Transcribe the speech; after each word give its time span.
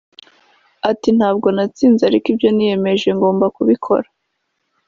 Ati 0.89 1.09
“Ntabwo 1.17 1.47
natsinze 1.55 2.01
ariko 2.05 2.25
ibyo 2.33 2.49
niyemeje 2.55 3.07
ngomba 3.17 3.45
kubikora 3.55 4.07